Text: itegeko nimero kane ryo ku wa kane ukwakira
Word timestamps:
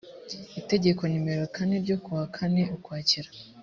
itegeko 0.61 1.01
nimero 1.07 1.43
kane 1.55 1.75
ryo 1.83 1.97
ku 2.03 2.09
wa 2.17 2.25
kane 2.35 2.63
ukwakira 2.75 3.29